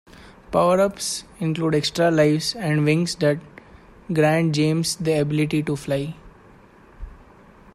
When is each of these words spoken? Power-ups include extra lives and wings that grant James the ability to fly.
Power-ups 0.51 1.25
include 1.39 1.75
extra 1.75 2.09
lives 2.09 2.55
and 2.55 2.85
wings 2.85 3.13
that 3.17 3.37
grant 4.11 4.55
James 4.55 4.95
the 4.95 5.19
ability 5.19 5.61
to 5.61 5.75
fly. 5.75 6.15